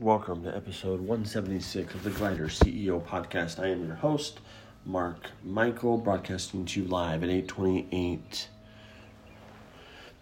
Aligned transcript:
Welcome 0.00 0.44
to 0.44 0.54
episode 0.54 1.00
176 1.00 1.92
of 1.92 2.04
the 2.04 2.10
Glider 2.10 2.46
CEO 2.46 3.02
podcast. 3.02 3.58
I 3.58 3.66
am 3.70 3.84
your 3.84 3.96
host, 3.96 4.38
Mark 4.86 5.30
Michael, 5.42 5.98
broadcasting 5.98 6.64
to 6.66 6.82
you 6.82 6.86
live 6.86 7.24
at 7.24 7.30
8:28 7.30 8.46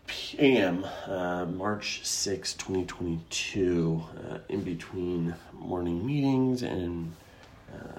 p.m. 0.06 0.86
Uh, 1.06 1.44
March 1.44 2.00
6, 2.06 2.54
2022, 2.54 4.02
uh, 4.30 4.38
in 4.48 4.62
between 4.62 5.34
morning 5.52 6.06
meetings 6.06 6.62
and 6.62 7.14
uh, 7.70 7.98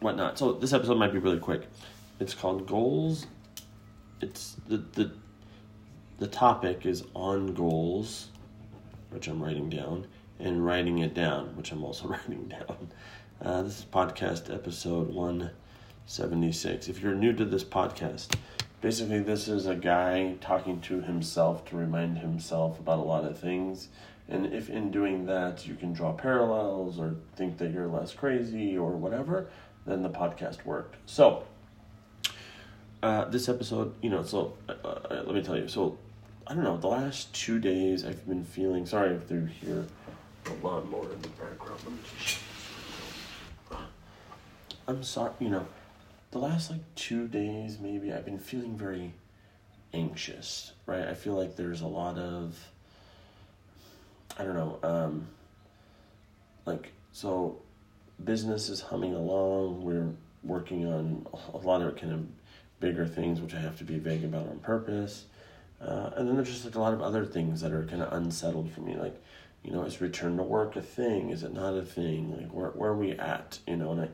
whatnot. 0.00 0.38
So 0.38 0.54
this 0.54 0.72
episode 0.72 0.96
might 0.96 1.12
be 1.12 1.18
really 1.18 1.40
quick. 1.40 1.66
It's 2.20 2.32
called 2.32 2.66
Goals. 2.66 3.26
It's 4.22 4.56
the 4.66 4.78
the 4.78 5.12
the 6.18 6.26
topic 6.26 6.86
is 6.86 7.04
on 7.12 7.52
goals, 7.52 8.28
which 9.10 9.28
I'm 9.28 9.42
writing 9.42 9.68
down 9.68 10.06
and 10.40 10.64
writing 10.64 10.98
it 10.98 11.14
down, 11.14 11.56
which 11.56 11.72
I'm 11.72 11.84
also 11.84 12.08
writing 12.08 12.48
down. 12.48 12.88
Uh, 13.42 13.62
this 13.62 13.80
is 13.80 13.84
podcast 13.84 14.52
episode 14.52 15.08
176. 15.08 16.88
If 16.88 17.00
you're 17.00 17.14
new 17.14 17.32
to 17.34 17.44
this 17.44 17.64
podcast, 17.64 18.34
basically, 18.80 19.20
this 19.20 19.48
is 19.48 19.66
a 19.66 19.74
guy 19.74 20.36
talking 20.40 20.80
to 20.82 21.00
himself 21.00 21.64
to 21.66 21.76
remind 21.76 22.18
himself 22.18 22.78
about 22.78 22.98
a 22.98 23.02
lot 23.02 23.24
of 23.24 23.38
things. 23.38 23.88
And 24.28 24.46
if 24.54 24.70
in 24.70 24.90
doing 24.90 25.26
that 25.26 25.66
you 25.66 25.74
can 25.74 25.92
draw 25.92 26.12
parallels 26.12 26.98
or 26.98 27.16
think 27.34 27.58
that 27.58 27.72
you're 27.72 27.88
less 27.88 28.12
crazy 28.12 28.78
or 28.78 28.92
whatever, 28.92 29.48
then 29.86 30.02
the 30.02 30.10
podcast 30.10 30.64
worked. 30.64 30.96
So, 31.06 31.44
uh, 33.02 33.24
this 33.26 33.48
episode, 33.48 33.94
you 34.02 34.10
know, 34.10 34.22
so 34.22 34.56
uh, 34.68 34.72
uh, 34.72 35.22
let 35.24 35.34
me 35.34 35.42
tell 35.42 35.56
you. 35.56 35.66
So, 35.66 35.98
I 36.46 36.54
don't 36.54 36.64
know, 36.64 36.76
the 36.76 36.88
last 36.88 37.32
two 37.34 37.58
days 37.58 38.04
I've 38.04 38.26
been 38.28 38.44
feeling, 38.44 38.86
sorry 38.86 39.14
if 39.14 39.26
they're 39.26 39.46
here 39.46 39.86
the 40.50 40.66
lawnmower 40.66 41.12
in 41.12 41.22
the 41.22 41.28
background. 41.28 41.80
Let 41.84 41.92
me 41.92 41.98
just. 42.18 42.38
I'm 44.88 45.02
sorry, 45.04 45.32
you 45.38 45.50
know, 45.50 45.66
the 46.32 46.38
last 46.38 46.70
like 46.70 46.80
two 46.96 47.28
days 47.28 47.78
maybe 47.78 48.12
I've 48.12 48.24
been 48.24 48.38
feeling 48.38 48.76
very 48.76 49.12
anxious, 49.94 50.72
right? 50.86 51.06
I 51.06 51.14
feel 51.14 51.34
like 51.34 51.56
there's 51.56 51.80
a 51.80 51.86
lot 51.86 52.18
of, 52.18 52.58
I 54.38 54.44
don't 54.44 54.54
know, 54.54 54.78
um, 54.82 55.26
like, 56.66 56.92
so 57.12 57.60
business 58.24 58.68
is 58.68 58.80
humming 58.80 59.14
along. 59.14 59.82
We're 59.82 60.10
working 60.42 60.86
on 60.86 61.26
a 61.52 61.58
lot 61.58 61.82
of 61.82 61.96
kind 61.96 62.12
of 62.12 62.26
bigger 62.80 63.06
things, 63.06 63.40
which 63.40 63.54
I 63.54 63.60
have 63.60 63.78
to 63.78 63.84
be 63.84 63.98
vague 63.98 64.24
about 64.24 64.48
on 64.48 64.58
purpose. 64.58 65.26
Uh, 65.80 66.10
and 66.16 66.28
then 66.28 66.36
there's 66.36 66.50
just 66.50 66.64
like 66.64 66.74
a 66.74 66.80
lot 66.80 66.92
of 66.92 67.00
other 67.00 67.24
things 67.24 67.60
that 67.60 67.72
are 67.72 67.84
kind 67.86 68.02
of 68.02 68.12
unsettled 68.12 68.70
for 68.72 68.80
me, 68.80 68.96
like 68.96 69.20
you 69.62 69.72
know, 69.72 69.82
is 69.84 70.00
return 70.00 70.36
to 70.36 70.42
work 70.42 70.76
a 70.76 70.82
thing? 70.82 71.30
Is 71.30 71.42
it 71.42 71.52
not 71.52 71.74
a 71.74 71.82
thing? 71.82 72.36
Like 72.36 72.50
where 72.52 72.70
where 72.70 72.90
are 72.90 72.96
we 72.96 73.12
at? 73.12 73.58
You 73.66 73.76
know, 73.76 73.92
and 73.92 74.00
I 74.02 74.08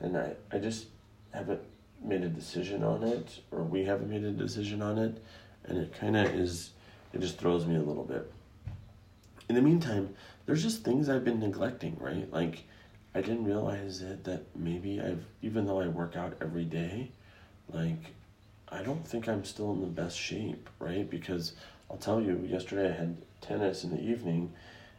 and 0.00 0.16
I, 0.16 0.34
I 0.52 0.58
just 0.58 0.86
haven't 1.32 1.62
made 2.02 2.22
a 2.22 2.28
decision 2.28 2.84
on 2.84 3.02
it, 3.02 3.40
or 3.50 3.62
we 3.62 3.84
haven't 3.84 4.10
made 4.10 4.24
a 4.24 4.30
decision 4.30 4.82
on 4.82 4.98
it, 4.98 5.22
and 5.64 5.78
it 5.78 5.94
kind 5.98 6.16
of 6.16 6.26
is. 6.34 6.70
It 7.12 7.20
just 7.20 7.38
throws 7.38 7.64
me 7.64 7.76
a 7.76 7.82
little 7.82 8.02
bit. 8.02 8.30
In 9.48 9.54
the 9.54 9.62
meantime, 9.62 10.14
there's 10.46 10.62
just 10.62 10.82
things 10.82 11.08
I've 11.08 11.24
been 11.24 11.38
neglecting, 11.38 11.96
right? 12.00 12.30
Like 12.32 12.64
I 13.14 13.20
didn't 13.20 13.44
realize 13.44 14.02
it 14.02 14.24
that 14.24 14.44
maybe 14.56 15.00
I've 15.00 15.24
even 15.42 15.66
though 15.66 15.80
I 15.80 15.88
work 15.88 16.16
out 16.16 16.36
every 16.40 16.64
day, 16.64 17.10
like 17.72 18.14
I 18.68 18.82
don't 18.82 19.06
think 19.06 19.28
I'm 19.28 19.44
still 19.44 19.72
in 19.72 19.80
the 19.80 19.86
best 19.86 20.18
shape, 20.18 20.68
right? 20.78 21.08
Because 21.08 21.52
I'll 21.90 21.96
tell 21.96 22.20
you, 22.20 22.44
yesterday 22.48 22.88
I 22.88 22.96
had 22.96 23.16
tennis 23.40 23.84
in 23.84 23.90
the 23.90 24.02
evening 24.02 24.52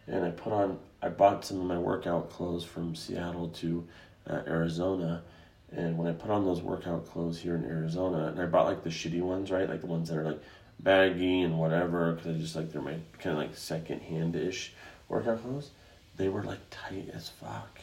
and 0.07 0.23
I 0.23 0.31
put 0.31 0.53
on 0.53 0.79
I 1.01 1.09
bought 1.09 1.45
some 1.45 1.59
of 1.59 1.65
my 1.65 1.77
workout 1.77 2.29
clothes 2.31 2.63
from 2.63 2.95
Seattle 2.95 3.49
to 3.49 3.87
uh, 4.27 4.41
Arizona, 4.47 5.23
and 5.71 5.97
when 5.97 6.07
I 6.07 6.13
put 6.13 6.31
on 6.31 6.45
those 6.45 6.61
workout 6.61 7.07
clothes 7.07 7.39
here 7.39 7.55
in 7.55 7.63
Arizona, 7.63 8.27
and 8.27 8.41
I 8.41 8.45
bought 8.45 8.65
like 8.65 8.83
the 8.83 8.89
shitty 8.89 9.21
ones, 9.21 9.51
right, 9.51 9.69
like 9.69 9.81
the 9.81 9.87
ones 9.87 10.09
that 10.09 10.17
are 10.17 10.23
like 10.23 10.41
baggy 10.79 11.41
and 11.41 11.59
whatever, 11.59 12.13
because 12.13 12.35
I 12.35 12.39
just 12.39 12.55
like 12.55 12.71
they're 12.71 12.81
my 12.81 12.97
kind 13.19 13.35
of 13.35 13.37
like 13.37 13.55
second 13.55 14.01
hand 14.01 14.35
ish 14.35 14.73
workout 15.07 15.43
clothes. 15.43 15.71
They 16.17 16.29
were 16.29 16.43
like 16.43 16.59
tight 16.71 17.09
as 17.13 17.29
fuck, 17.29 17.79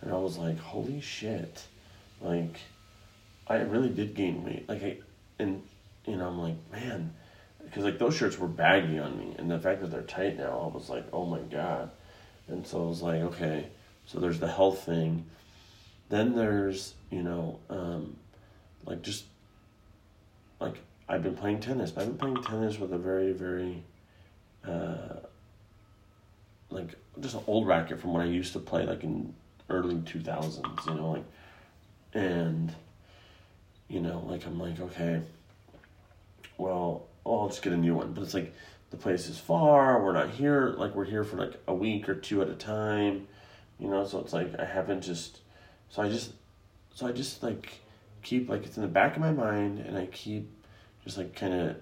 and 0.00 0.10
I 0.10 0.16
was 0.16 0.38
like, 0.38 0.58
holy 0.58 1.00
shit, 1.00 1.62
like 2.20 2.56
I 3.46 3.56
really 3.56 3.90
did 3.90 4.14
gain 4.14 4.44
weight, 4.44 4.68
like 4.68 4.82
I, 4.82 4.98
and 5.38 5.62
you 6.06 6.16
know 6.16 6.28
I'm 6.28 6.38
like 6.38 6.56
man 6.70 7.12
because 7.64 7.84
like 7.84 7.98
those 7.98 8.16
shirts 8.16 8.38
were 8.38 8.48
baggy 8.48 8.98
on 8.98 9.18
me, 9.18 9.34
and 9.38 9.50
the 9.50 9.58
fact 9.58 9.80
that 9.80 9.90
they're 9.90 10.02
tight 10.02 10.36
now, 10.38 10.70
I 10.70 10.74
was 10.74 10.88
like, 10.88 11.06
oh 11.12 11.26
my 11.26 11.40
god. 11.40 11.90
And 12.48 12.66
so 12.66 12.84
I 12.84 12.88
was 12.88 13.02
like, 13.02 13.22
okay, 13.22 13.68
so 14.06 14.20
there's 14.20 14.40
the 14.40 14.48
health 14.48 14.84
thing. 14.84 15.26
Then 16.08 16.34
there's 16.34 16.94
you 17.10 17.22
know, 17.22 17.58
um, 17.70 18.16
like 18.84 19.02
just 19.02 19.24
like 20.60 20.76
I've 21.08 21.22
been 21.22 21.36
playing 21.36 21.60
tennis. 21.60 21.92
I've 21.96 22.06
been 22.06 22.18
playing 22.18 22.42
tennis 22.42 22.78
with 22.78 22.92
a 22.92 22.98
very 22.98 23.32
very, 23.32 23.82
uh, 24.66 25.16
like 26.70 26.94
just 27.20 27.34
an 27.34 27.42
old 27.46 27.66
racket 27.66 28.00
from 28.00 28.12
when 28.12 28.22
I 28.22 28.30
used 28.30 28.52
to 28.54 28.58
play 28.58 28.84
like 28.84 29.04
in 29.04 29.34
early 29.70 30.00
two 30.02 30.20
thousands. 30.20 30.86
You 30.86 30.94
know, 30.94 31.10
like, 31.12 31.24
and 32.14 32.74
you 33.88 34.00
know, 34.00 34.24
like 34.26 34.46
I'm 34.46 34.58
like 34.58 34.80
okay, 34.80 35.22
well 36.58 37.06
oh, 37.24 37.40
I'll 37.40 37.48
just 37.48 37.62
get 37.62 37.72
a 37.72 37.76
new 37.76 37.94
one. 37.94 38.12
But 38.12 38.22
it's 38.22 38.34
like 38.34 38.54
the 38.90 38.96
place 38.96 39.28
is 39.28 39.38
far. 39.38 40.02
We're 40.02 40.12
not 40.12 40.30
here. 40.30 40.74
Like 40.76 40.94
we're 40.94 41.04
here 41.04 41.24
for 41.24 41.36
like 41.36 41.60
a 41.66 41.74
week 41.74 42.08
or 42.08 42.14
two 42.14 42.42
at 42.42 42.48
a 42.48 42.54
time. 42.54 43.26
You 43.78 43.88
know, 43.88 44.06
so 44.06 44.20
it's 44.20 44.32
like 44.32 44.58
I 44.58 44.64
haven't 44.64 45.02
just. 45.02 45.40
So 45.88 46.02
I 46.02 46.08
just, 46.08 46.32
so 46.94 47.06
I 47.06 47.12
just 47.12 47.42
like 47.42 47.80
keep 48.22 48.48
like 48.48 48.64
it's 48.64 48.76
in 48.76 48.82
the 48.82 48.88
back 48.88 49.16
of 49.16 49.22
my 49.22 49.32
mind, 49.32 49.78
and 49.80 49.96
I 49.96 50.06
keep 50.06 50.50
just 51.04 51.18
like 51.18 51.34
kind 51.34 51.54
of 51.54 51.76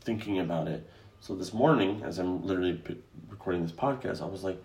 thinking 0.00 0.40
about 0.40 0.68
it. 0.68 0.88
So 1.20 1.36
this 1.36 1.52
morning, 1.52 2.02
as 2.04 2.18
I'm 2.18 2.44
literally 2.44 2.74
p- 2.74 2.96
recording 3.28 3.62
this 3.62 3.70
podcast, 3.70 4.20
I 4.20 4.26
was 4.26 4.42
like, 4.42 4.60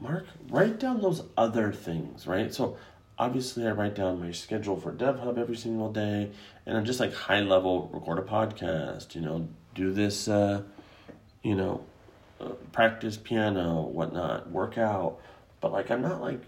Mark, 0.00 0.24
write 0.48 0.80
down 0.80 1.02
those 1.02 1.22
other 1.36 1.72
things, 1.72 2.26
right? 2.26 2.52
So 2.54 2.78
obviously 3.18 3.66
I 3.66 3.70
write 3.70 3.94
down 3.94 4.20
my 4.20 4.32
schedule 4.32 4.78
for 4.78 4.92
DevHub 4.92 5.38
every 5.38 5.56
single 5.56 5.92
day, 5.92 6.30
and 6.66 6.76
I'm 6.76 6.84
just 6.84 7.00
like 7.00 7.14
high 7.14 7.40
level 7.40 7.90
record 7.92 8.18
a 8.18 8.22
podcast, 8.22 9.14
you 9.14 9.20
know, 9.20 9.48
do 9.74 9.92
this, 9.92 10.28
uh, 10.28 10.62
you 11.42 11.54
know, 11.54 11.84
uh, 12.40 12.50
practice 12.72 13.16
piano, 13.16 13.82
whatnot, 13.82 14.50
work 14.50 14.78
out, 14.78 15.18
but 15.60 15.72
like 15.72 15.90
I'm 15.90 16.02
not 16.02 16.20
like 16.20 16.40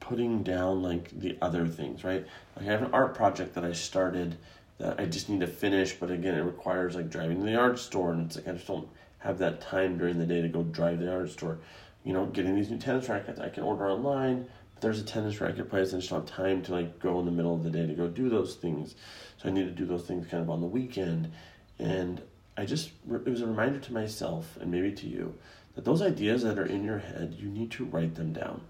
putting 0.00 0.42
down 0.42 0.82
like 0.82 1.10
the 1.18 1.36
other 1.40 1.66
things, 1.66 2.04
right? 2.04 2.26
Like 2.56 2.66
I 2.66 2.70
have 2.70 2.82
an 2.82 2.92
art 2.92 3.14
project 3.14 3.54
that 3.54 3.64
I 3.64 3.72
started 3.72 4.36
that 4.78 4.98
I 4.98 5.06
just 5.06 5.28
need 5.28 5.40
to 5.40 5.46
finish, 5.46 5.92
but 5.92 6.10
again, 6.10 6.34
it 6.34 6.42
requires 6.42 6.94
like 6.94 7.10
driving 7.10 7.40
to 7.40 7.46
the 7.46 7.56
art 7.56 7.78
store, 7.78 8.12
and 8.12 8.26
it's 8.26 8.36
like 8.36 8.48
I 8.48 8.52
just 8.52 8.66
don't 8.66 8.88
have 9.18 9.38
that 9.38 9.60
time 9.60 9.98
during 9.98 10.18
the 10.18 10.26
day 10.26 10.40
to 10.40 10.48
go 10.48 10.62
drive 10.62 11.00
to 11.00 11.04
the 11.04 11.12
art 11.12 11.30
store. 11.30 11.58
You 12.04 12.12
know, 12.12 12.26
getting 12.26 12.54
these 12.54 12.70
new 12.70 12.78
tennis 12.78 13.08
rackets 13.08 13.40
I 13.40 13.48
can 13.48 13.64
order 13.64 13.88
online 13.88 14.46
there's 14.80 15.00
a 15.00 15.04
tennis 15.04 15.40
racket 15.40 15.70
and 15.72 15.74
I 15.74 15.82
just 15.82 16.10
don't 16.10 16.20
have 16.20 16.36
time 16.36 16.62
to 16.62 16.72
like 16.72 16.98
go 16.98 17.18
in 17.20 17.26
the 17.26 17.32
middle 17.32 17.54
of 17.54 17.62
the 17.62 17.70
day 17.70 17.86
to 17.86 17.94
go 17.94 18.08
do 18.08 18.28
those 18.28 18.54
things. 18.54 18.94
So 19.38 19.48
I 19.48 19.52
need 19.52 19.64
to 19.64 19.70
do 19.70 19.86
those 19.86 20.04
things 20.04 20.26
kind 20.26 20.42
of 20.42 20.50
on 20.50 20.60
the 20.60 20.66
weekend. 20.66 21.32
And 21.78 22.20
I 22.56 22.64
just, 22.64 22.90
it 23.10 23.28
was 23.28 23.40
a 23.40 23.46
reminder 23.46 23.78
to 23.78 23.92
myself 23.92 24.58
and 24.60 24.70
maybe 24.70 24.92
to 24.92 25.06
you 25.06 25.34
that 25.74 25.84
those 25.84 26.02
ideas 26.02 26.42
that 26.42 26.58
are 26.58 26.66
in 26.66 26.84
your 26.84 26.98
head, 26.98 27.36
you 27.38 27.48
need 27.48 27.70
to 27.72 27.84
write 27.84 28.14
them 28.14 28.32
down. 28.32 28.62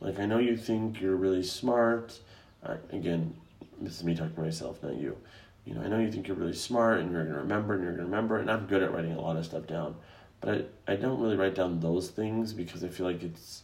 Like 0.00 0.18
I 0.18 0.26
know 0.26 0.38
you 0.38 0.56
think 0.56 1.00
you're 1.00 1.16
really 1.16 1.42
smart. 1.42 2.18
Uh, 2.62 2.76
again, 2.92 3.34
this 3.80 3.96
is 3.96 4.04
me 4.04 4.14
talking 4.14 4.34
to 4.34 4.40
myself, 4.42 4.82
not 4.82 4.96
you. 4.96 5.16
You 5.64 5.74
know, 5.74 5.82
I 5.82 5.88
know 5.88 5.98
you 5.98 6.10
think 6.10 6.28
you're 6.28 6.36
really 6.36 6.54
smart 6.54 7.00
and 7.00 7.12
you're 7.12 7.22
going 7.22 7.34
to 7.34 7.40
remember 7.40 7.74
and 7.74 7.82
you're 7.82 7.92
going 7.92 8.04
to 8.04 8.10
remember. 8.10 8.38
And 8.38 8.50
I'm 8.50 8.66
good 8.66 8.82
at 8.82 8.92
writing 8.92 9.12
a 9.12 9.20
lot 9.20 9.36
of 9.36 9.44
stuff 9.44 9.66
down. 9.66 9.96
But 10.40 10.70
I, 10.86 10.92
I 10.92 10.96
don't 10.96 11.20
really 11.20 11.36
write 11.36 11.54
down 11.54 11.80
those 11.80 12.08
things 12.08 12.52
because 12.52 12.82
I 12.82 12.88
feel 12.88 13.06
like 13.06 13.22
it's, 13.22 13.62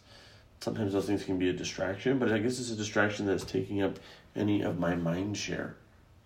sometimes 0.61 0.93
those 0.93 1.07
things 1.07 1.25
can 1.25 1.39
be 1.39 1.49
a 1.49 1.53
distraction, 1.53 2.19
but 2.19 2.33
I 2.33 2.39
guess 2.39 2.59
it's 2.59 2.71
a 2.71 2.77
distraction 2.77 3.27
that's 3.27 3.45
taking 3.45 3.83
up 3.83 3.99
any 4.35 4.63
of 4.63 4.79
my 4.79 4.95
mind 4.95 5.37
share 5.37 5.77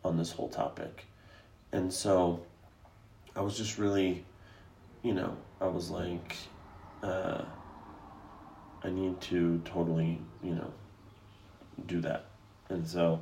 on 0.05 0.17
this 0.17 0.33
whole 0.33 0.49
topic. 0.49 1.07
And 1.73 1.93
so 1.93 2.43
I 3.37 3.41
was 3.41 3.57
just 3.57 3.79
really, 3.79 4.25
you 5.03 5.15
know, 5.15 5.37
I 5.61 5.67
was 5.67 5.91
like, 5.91 6.37
uh, 7.03 7.43
I 8.83 8.91
need 8.91 9.21
to 9.23 9.61
totally, 9.65 10.19
you 10.43 10.55
know, 10.55 10.73
do 11.87 12.01
that. 12.01 12.27
And 12.69 12.87
so 12.87 13.21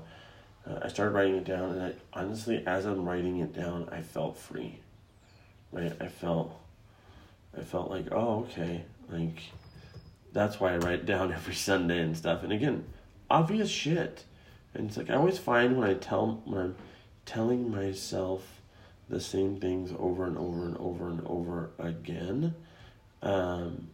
uh, 0.69 0.79
I 0.83 0.89
started 0.89 1.13
writing 1.13 1.37
it 1.37 1.45
down, 1.45 1.71
and 1.71 1.83
I, 1.83 1.95
honestly, 2.13 2.63
as 2.67 2.85
I'm 2.85 3.05
writing 3.05 3.39
it 3.41 3.53
down, 3.53 3.89
I 3.91 4.03
felt 4.03 4.37
free. 4.37 4.81
Right? 5.73 5.93
I 6.01 6.09
felt, 6.09 6.59
I 7.57 7.63
felt 7.63 7.91
like, 7.91 8.07
oh, 8.13 8.47
okay, 8.49 8.85
like 9.11 9.43
that's 10.33 10.61
why 10.61 10.75
I 10.75 10.79
write 10.79 11.07
down 11.07 11.33
every 11.39 11.55
Sunday 11.55 12.01
and 12.01 12.17
stuff. 12.17 12.43
And 12.43 12.53
again, 12.53 12.85
obvious 13.31 13.71
shit. 13.71 14.25
And 14.75 14.89
it's 14.89 14.97
like 14.97 15.11
I 15.11 15.15
always 15.15 15.39
find 15.39 15.77
when 15.77 15.89
I 15.89 15.95
tell 15.95 16.43
when 16.45 16.61
I'm 16.61 16.77
telling 17.25 17.71
myself 17.71 18.61
the 19.09 19.21
same 19.21 19.59
things 19.59 19.93
over 19.99 20.27
and 20.27 20.37
over 20.37 20.67
and 20.67 20.77
over 20.77 21.09
and 21.09 21.27
over 21.27 21.71
again, 21.79 22.55
um, 23.23 23.89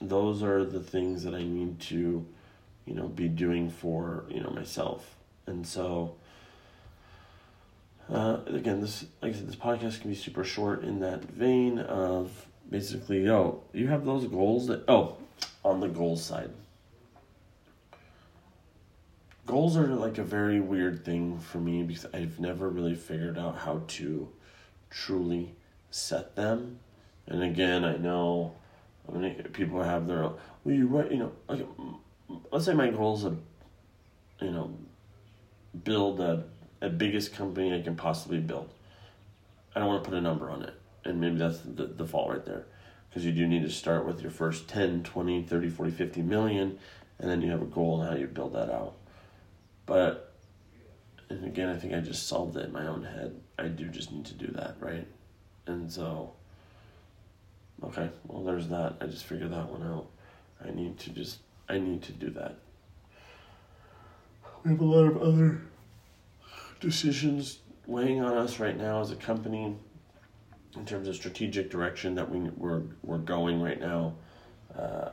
those 0.00 0.42
are 0.42 0.64
the 0.64 0.80
things 0.80 1.24
that 1.24 1.34
I 1.34 1.42
need 1.42 1.80
to, 1.80 2.26
you 2.86 2.94
know, 2.94 3.08
be 3.08 3.28
doing 3.28 3.70
for 3.70 4.24
you 4.28 4.40
know 4.40 4.50
myself, 4.50 5.16
and 5.46 5.66
so. 5.66 6.16
Uh, 8.10 8.40
again, 8.46 8.80
this 8.80 9.04
like 9.20 9.34
I 9.34 9.34
said, 9.34 9.46
this 9.46 9.54
podcast 9.54 10.00
can 10.00 10.08
be 10.08 10.16
super 10.16 10.42
short 10.42 10.82
in 10.82 11.00
that 11.00 11.24
vein 11.24 11.78
of 11.78 12.46
basically, 12.70 13.24
yo, 13.26 13.62
you 13.74 13.88
have 13.88 14.06
those 14.06 14.24
goals 14.24 14.66
that 14.68 14.84
oh, 14.88 15.18
on 15.68 15.80
the 15.80 15.88
goals 15.88 16.24
side. 16.24 16.50
Goals 19.46 19.76
are 19.76 19.86
like 19.86 20.18
a 20.18 20.24
very 20.24 20.60
weird 20.60 21.04
thing 21.04 21.38
for 21.38 21.58
me 21.58 21.82
because 21.82 22.06
I've 22.12 22.38
never 22.38 22.68
really 22.68 22.94
figured 22.94 23.38
out 23.38 23.56
how 23.56 23.82
to 23.88 24.28
truly 24.90 25.54
set 25.90 26.36
them. 26.36 26.78
And 27.26 27.42
again, 27.42 27.84
I 27.84 27.96
know 27.96 28.54
mean, 29.12 29.42
people 29.52 29.82
have 29.82 30.06
their 30.06 30.24
own, 30.24 30.34
well, 30.64 30.74
you 30.74 30.86
write, 30.86 31.10
you 31.10 31.18
know, 31.18 31.32
like, 31.48 31.66
let's 32.50 32.64
say 32.64 32.74
my 32.74 32.90
goal 32.90 33.16
is 33.16 33.22
to, 33.22 33.36
you 34.44 34.50
know, 34.50 34.74
build 35.84 36.20
a, 36.20 36.44
a 36.80 36.88
biggest 36.88 37.32
company 37.32 37.74
I 37.74 37.82
can 37.82 37.96
possibly 37.96 38.38
build. 38.38 38.72
I 39.74 39.80
don't 39.80 39.88
want 39.88 40.04
to 40.04 40.10
put 40.10 40.18
a 40.18 40.20
number 40.20 40.50
on 40.50 40.62
it. 40.62 40.74
And 41.04 41.20
maybe 41.20 41.38
that's 41.38 41.60
the, 41.60 41.86
the 41.86 42.06
fault 42.06 42.30
right 42.30 42.44
there 42.44 42.66
because 43.08 43.24
you 43.24 43.32
do 43.32 43.46
need 43.46 43.62
to 43.62 43.70
start 43.70 44.06
with 44.06 44.20
your 44.20 44.30
first 44.30 44.68
10 44.68 45.02
20 45.02 45.42
30 45.42 45.70
40 45.70 45.90
50 45.90 46.22
million 46.22 46.78
and 47.18 47.30
then 47.30 47.42
you 47.42 47.50
have 47.50 47.62
a 47.62 47.66
goal 47.66 48.00
on 48.00 48.06
how 48.06 48.14
you 48.14 48.26
build 48.26 48.52
that 48.54 48.70
out. 48.70 48.94
But 49.86 50.32
and 51.30 51.44
again 51.44 51.68
i 51.68 51.76
think 51.76 51.92
i 51.92 52.00
just 52.00 52.26
solved 52.26 52.56
it 52.56 52.66
in 52.66 52.72
my 52.72 52.86
own 52.86 53.04
head. 53.04 53.38
I 53.58 53.68
do 53.68 53.86
just 53.88 54.12
need 54.12 54.26
to 54.26 54.34
do 54.34 54.48
that 54.48 54.76
right? 54.80 55.06
And 55.66 55.90
so 55.90 56.32
okay 57.84 58.10
well 58.26 58.44
there's 58.44 58.68
that. 58.68 58.96
I 59.00 59.06
just 59.06 59.24
figured 59.24 59.52
that 59.52 59.68
one 59.68 59.82
out. 59.82 60.06
I 60.64 60.70
need 60.70 60.98
to 61.00 61.10
just 61.10 61.38
i 61.68 61.78
need 61.78 62.02
to 62.02 62.12
do 62.12 62.30
that. 62.30 62.56
We 64.64 64.72
have 64.72 64.80
a 64.80 64.84
lot 64.84 65.06
of 65.06 65.22
other 65.22 65.62
decisions 66.80 67.58
weighing 67.86 68.20
on 68.20 68.36
us 68.36 68.60
right 68.60 68.76
now 68.76 69.00
as 69.00 69.10
a 69.10 69.16
company 69.16 69.74
in 70.76 70.84
terms 70.84 71.08
of 71.08 71.16
strategic 71.16 71.70
direction 71.70 72.14
that 72.14 72.30
we 72.30 72.40
we're 72.56 72.82
we're 73.02 73.18
going 73.18 73.60
right 73.60 73.80
now. 73.80 74.14
Uh, 74.76 75.10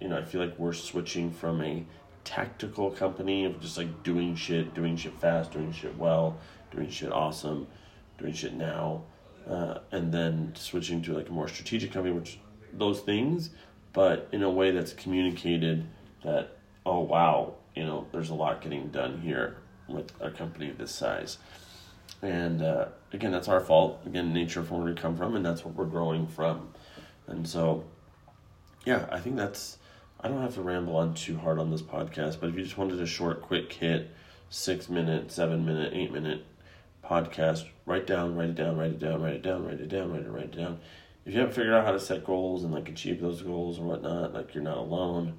you 0.00 0.08
know, 0.08 0.18
I 0.18 0.24
feel 0.24 0.40
like 0.40 0.58
we're 0.58 0.72
switching 0.72 1.30
from 1.30 1.60
a 1.62 1.84
tactical 2.24 2.90
company 2.90 3.44
of 3.44 3.60
just 3.60 3.78
like 3.78 4.02
doing 4.02 4.36
shit, 4.36 4.74
doing 4.74 4.96
shit 4.96 5.18
fast, 5.20 5.52
doing 5.52 5.72
shit 5.72 5.96
well, 5.96 6.38
doing 6.70 6.90
shit 6.90 7.12
awesome, 7.12 7.66
doing 8.18 8.32
shit 8.32 8.54
now, 8.54 9.02
uh, 9.48 9.78
and 9.92 10.12
then 10.12 10.52
switching 10.54 11.02
to 11.02 11.14
like 11.14 11.28
a 11.28 11.32
more 11.32 11.48
strategic 11.48 11.92
company, 11.92 12.14
which 12.14 12.38
those 12.72 13.00
things, 13.00 13.50
but 13.92 14.28
in 14.32 14.42
a 14.42 14.50
way 14.50 14.70
that's 14.70 14.92
communicated 14.92 15.86
that 16.22 16.58
oh 16.84 17.00
wow, 17.00 17.54
you 17.74 17.84
know, 17.84 18.06
there's 18.12 18.30
a 18.30 18.34
lot 18.34 18.60
getting 18.60 18.88
done 18.88 19.20
here 19.20 19.58
with 19.88 20.12
a 20.20 20.30
company 20.30 20.70
of 20.70 20.78
this 20.78 20.94
size. 20.94 21.38
And 22.22 22.62
uh, 22.62 22.86
again, 23.12 23.30
that's 23.30 23.48
our 23.48 23.60
fault. 23.60 24.00
Again, 24.06 24.32
nature 24.32 24.62
from 24.62 24.78
where 24.78 24.92
we 24.92 25.00
come 25.00 25.16
from, 25.16 25.36
and 25.36 25.44
that's 25.44 25.64
what 25.64 25.74
we're 25.74 25.84
growing 25.84 26.26
from. 26.26 26.68
And 27.26 27.46
so, 27.46 27.84
yeah, 28.84 29.06
I 29.10 29.20
think 29.20 29.36
that's. 29.36 29.78
I 30.20 30.26
don't 30.26 30.42
have 30.42 30.54
to 30.54 30.62
ramble 30.62 30.96
on 30.96 31.14
too 31.14 31.38
hard 31.38 31.60
on 31.60 31.70
this 31.70 31.82
podcast, 31.82 32.40
but 32.40 32.48
if 32.48 32.56
you 32.56 32.64
just 32.64 32.76
wanted 32.76 33.00
a 33.00 33.06
short, 33.06 33.40
quick 33.40 33.72
hit, 33.72 34.10
six 34.50 34.88
minute, 34.88 35.30
seven 35.30 35.64
minute, 35.64 35.92
eight 35.94 36.12
minute 36.12 36.44
podcast, 37.04 37.66
write 37.86 38.06
down, 38.06 38.34
write 38.34 38.50
it 38.50 38.54
down, 38.56 38.76
write 38.76 38.92
it 38.92 38.98
down, 38.98 39.22
write 39.22 39.34
it 39.34 39.42
down, 39.42 39.64
write 39.64 39.80
it 39.80 39.88
down, 39.88 40.10
write 40.10 40.22
it, 40.22 40.30
write 40.30 40.44
it 40.44 40.56
down. 40.56 40.80
If 41.24 41.34
you 41.34 41.40
haven't 41.40 41.54
figured 41.54 41.74
out 41.74 41.84
how 41.84 41.92
to 41.92 42.00
set 42.00 42.24
goals 42.24 42.64
and 42.64 42.72
like 42.72 42.88
achieve 42.88 43.20
those 43.20 43.42
goals 43.42 43.78
or 43.78 43.84
whatnot, 43.84 44.34
like 44.34 44.54
you're 44.54 44.64
not 44.64 44.78
alone. 44.78 45.38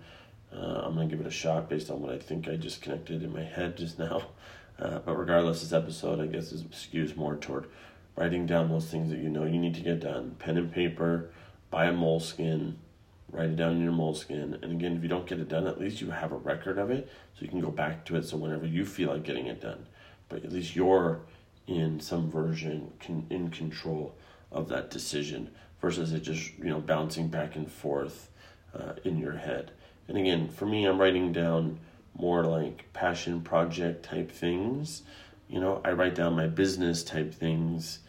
Uh, 0.53 0.81
I'm 0.83 0.95
gonna 0.95 1.07
give 1.07 1.19
it 1.19 1.27
a 1.27 1.31
shot 1.31 1.69
based 1.69 1.89
on 1.91 2.01
what 2.01 2.13
I 2.13 2.17
think 2.17 2.47
I 2.47 2.55
just 2.55 2.81
connected 2.81 3.23
in 3.23 3.33
my 3.33 3.43
head 3.43 3.77
just 3.77 3.99
now. 3.99 4.21
Uh, 4.79 4.99
but 4.99 5.17
regardless, 5.17 5.61
this 5.61 5.73
episode, 5.73 6.21
I 6.21 6.27
guess, 6.27 6.51
is 6.51 6.63
skews 6.63 7.15
more 7.15 7.35
toward 7.35 7.67
writing 8.15 8.45
down 8.45 8.69
those 8.69 8.85
things 8.85 9.09
that 9.09 9.19
you 9.19 9.29
know 9.29 9.45
you 9.45 9.57
need 9.57 9.75
to 9.75 9.81
get 9.81 10.01
done. 10.01 10.35
Pen 10.39 10.57
and 10.57 10.71
paper, 10.71 11.29
buy 11.69 11.85
a 11.85 11.93
Moleskine, 11.93 12.75
write 13.31 13.49
it 13.49 13.55
down 13.55 13.73
in 13.73 13.83
your 13.83 13.93
Moleskine. 13.93 14.61
And 14.61 14.71
again, 14.73 14.97
if 14.97 15.03
you 15.03 15.09
don't 15.09 15.27
get 15.27 15.39
it 15.39 15.47
done, 15.47 15.67
at 15.67 15.79
least 15.79 16.01
you 16.01 16.11
have 16.11 16.31
a 16.31 16.37
record 16.37 16.77
of 16.77 16.91
it 16.91 17.09
so 17.33 17.43
you 17.43 17.47
can 17.47 17.61
go 17.61 17.71
back 17.71 18.05
to 18.05 18.15
it. 18.15 18.25
So 18.25 18.37
whenever 18.37 18.65
you 18.65 18.85
feel 18.85 19.09
like 19.09 19.23
getting 19.23 19.47
it 19.47 19.61
done, 19.61 19.85
but 20.27 20.43
at 20.43 20.51
least 20.51 20.75
you're 20.75 21.21
in 21.67 21.99
some 21.99 22.29
version 22.29 22.91
in 23.29 23.49
control 23.51 24.15
of 24.51 24.67
that 24.69 24.89
decision 24.89 25.51
versus 25.81 26.11
it 26.11 26.21
just 26.21 26.57
you 26.57 26.65
know 26.65 26.79
bouncing 26.79 27.27
back 27.27 27.55
and 27.55 27.71
forth 27.71 28.29
uh, 28.73 28.93
in 29.03 29.17
your 29.17 29.37
head. 29.37 29.71
And 30.07 30.17
again, 30.17 30.49
for 30.49 30.65
me, 30.65 30.85
I'm 30.85 30.99
writing 30.99 31.31
down 31.31 31.79
more 32.17 32.43
like 32.43 32.91
passion 32.93 33.41
project 33.41 34.03
type 34.03 34.31
things. 34.31 35.03
You 35.47 35.59
know, 35.59 35.81
I 35.83 35.91
write 35.91 36.15
down 36.15 36.35
my 36.35 36.47
business 36.47 37.03
type 37.03 37.33
things, 37.33 37.99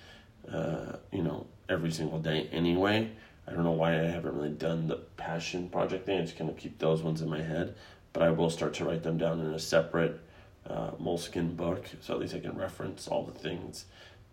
uh, 0.52 0.96
you 1.12 1.22
know, 1.22 1.46
every 1.68 1.90
single 1.90 2.18
day 2.18 2.48
anyway. 2.52 3.10
I 3.46 3.52
don't 3.52 3.64
know 3.64 3.72
why 3.72 3.94
I 3.94 4.04
haven't 4.04 4.34
really 4.34 4.50
done 4.50 4.86
the 4.86 4.96
passion 5.16 5.68
project 5.68 6.06
thing. 6.06 6.18
I 6.18 6.22
just 6.22 6.36
kind 6.36 6.50
of 6.50 6.56
keep 6.56 6.78
those 6.78 7.02
ones 7.02 7.22
in 7.22 7.28
my 7.28 7.42
head, 7.42 7.74
but 8.12 8.22
I 8.22 8.30
will 8.30 8.50
start 8.50 8.74
to 8.74 8.84
write 8.84 9.02
them 9.02 9.18
down 9.18 9.40
in 9.40 9.46
a 9.46 9.58
separate 9.58 10.20
uh, 10.68 10.90
Moleskine 11.00 11.56
book, 11.56 11.86
so 12.00 12.14
at 12.14 12.20
least 12.20 12.34
I 12.34 12.40
can 12.40 12.56
reference 12.56 13.08
all 13.08 13.24
the 13.24 13.36
things 13.36 13.86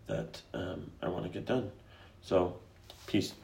that 0.06 0.40
um, 0.54 0.90
I 1.02 1.08
want 1.08 1.24
to 1.24 1.30
get 1.30 1.46
done. 1.46 1.70
So, 2.22 2.58
peace. 3.06 3.34